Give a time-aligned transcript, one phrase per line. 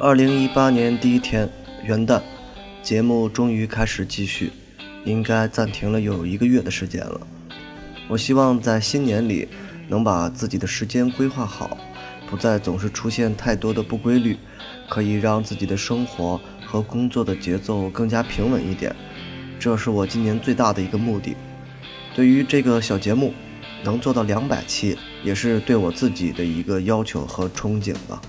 [0.00, 1.50] 二零一八年第一天，
[1.82, 2.22] 元旦，
[2.84, 4.52] 节目终于开始继续，
[5.04, 7.20] 应该暂停了有一个月的时间了。
[8.06, 9.48] 我希望在新年里
[9.88, 11.76] 能把自己的时间规划好，
[12.30, 14.36] 不再总是出现太多的不规律，
[14.88, 18.94] 可以让自己的生活和工作的节奏更加平稳一点。
[19.58, 21.34] 这是我今年最大的一个目的。
[22.14, 23.34] 对于这个小节目，
[23.82, 28.22] 能做到两百期，也是对我自己的一个要求和憧憬吧。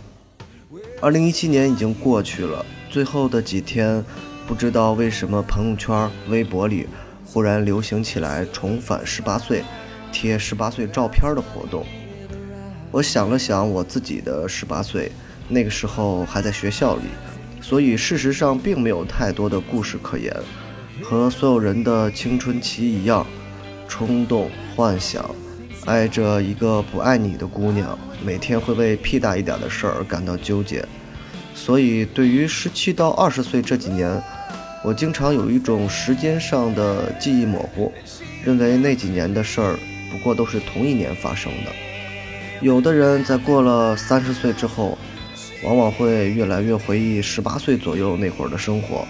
[1.02, 4.04] 二零一七年已经过去了，最后的几天，
[4.46, 6.88] 不知道为什么朋友圈、微博里
[7.26, 9.64] 忽然流行起来重返十八岁、
[10.12, 11.86] 贴十八岁照片的活动。
[12.92, 15.10] 我想了想我自己的十八岁，
[15.48, 17.04] 那个时候还在学校里，
[17.62, 20.36] 所以事实上并没有太多的故事可言，
[21.02, 23.26] 和所有人的青春期一样，
[23.88, 25.24] 冲动、幻想，
[25.86, 27.98] 爱着一个不爱你的姑娘。
[28.24, 30.86] 每天会为屁大一点的事儿感到纠结，
[31.56, 34.22] 所以对于十七到二十岁这几年，
[34.84, 37.92] 我经常有一种时间上的记忆模糊，
[38.44, 39.80] 认为那几年的事儿
[40.12, 41.72] 不过都是同一年发生的。
[42.62, 44.98] 有的人在过了三十岁之后，
[45.64, 49.08] 往往会越来越回忆十八岁左右那会儿的生活，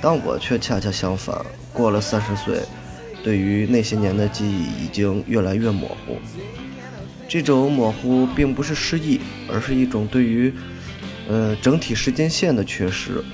[0.00, 1.36] 但我却恰恰相反，
[1.72, 2.60] 过了三十岁，
[3.24, 6.20] 对于那些年的记忆已经越来越模糊。
[7.26, 9.18] 这种模糊并不是失忆，
[9.50, 10.52] 而是一种对于，
[11.26, 13.24] 呃整体时间线的缺失。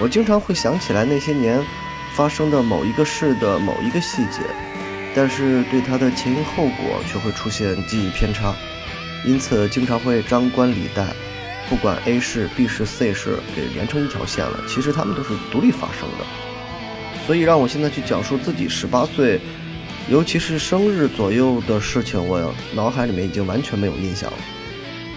[0.00, 1.62] 我经常会想起来那些年
[2.14, 4.40] 发生的某一个事的某一个细节，
[5.14, 8.54] 但是对它的前因后果却会出现记忆偏差，
[9.26, 11.06] 因此经常会张冠李戴，
[11.68, 16.24] 不管 A 事、B 事、C 事给连成一条线了，其实他们都是独立发生的。
[17.28, 19.38] 所以让我现在去讲述自己十八岁。
[20.08, 24.38] 尤其是生日左右的事情，我脑海里面已经完全没有印象了。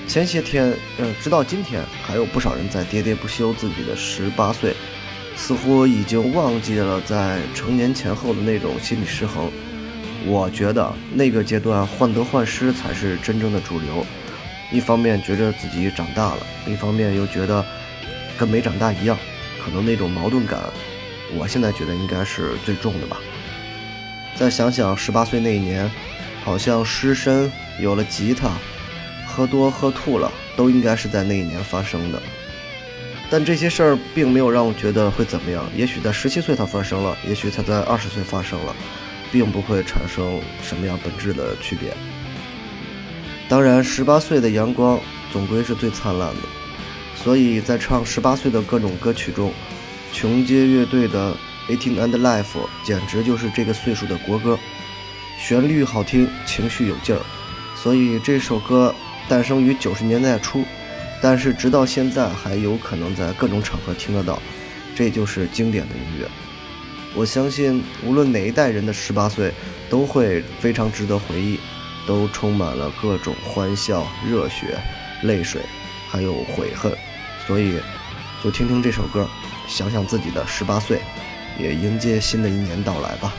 [0.10, 4.76] 前些天，嗯，直到今天，还有不少人在喋喋不休自己的十八岁，
[5.38, 9.50] 似乎已经忘记了在成年前后的那种心理失衡。
[10.26, 14.06] 我觉得那个阶段患得患失才是真正的主流。
[14.74, 17.66] 一方面觉着自己长大了，一方面又觉得
[18.38, 19.18] 跟没长大一样，
[19.64, 20.60] 可能那种矛盾感，
[21.36, 23.18] 我现在觉得应该是最重的吧。
[24.36, 25.90] 再想想十八岁那一年，
[26.44, 28.52] 好像失身，有了吉他，
[29.28, 32.22] 喝多喝吐了，都应该是在那一年发生的。
[33.30, 35.64] 但这些事儿并没有让我觉得会怎么样。
[35.76, 38.76] 也许在十七岁它发生了，也许它在二十岁发生了，
[39.32, 41.94] 并不会产生什么样本质的区别。
[43.48, 45.00] 当然，十八岁的阳光
[45.32, 46.42] 总归是最灿烂的，
[47.16, 49.54] 所以在唱十八岁的各种歌曲中，
[50.12, 51.36] 琼街乐队的。
[51.70, 54.58] Eighteen and Life 简直就是这个岁数的国歌，
[55.40, 57.22] 旋律好听，情绪有劲儿，
[57.76, 58.94] 所以这首歌
[59.30, 60.66] 诞生于九十年代初，
[61.22, 64.42] 但是直到现在还有可能在各种场合听得到，
[64.96, 66.28] 这就是经典的音乐。
[67.16, 69.54] 我相信无论哪一代人的十八岁
[69.90, 71.58] 都会非常值得回忆，
[72.06, 74.78] 都充满了各种欢笑、热血、
[75.24, 75.62] 泪水，
[76.10, 76.92] 还有悔恨，
[77.48, 77.80] 所以
[78.44, 79.30] 就听听这首歌，
[79.68, 81.02] 想想自己的十八岁。
[81.62, 83.34] 也迎接新的一年到来吧。